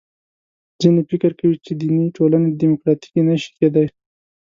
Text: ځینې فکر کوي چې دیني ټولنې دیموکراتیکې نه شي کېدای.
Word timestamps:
ځینې 0.81 1.01
فکر 1.09 1.31
کوي 1.39 1.57
چې 1.65 1.71
دیني 1.81 2.05
ټولنې 2.17 2.49
دیموکراتیکې 2.61 3.21
نه 3.29 3.35
شي 3.41 3.49
کېدای. 3.59 3.87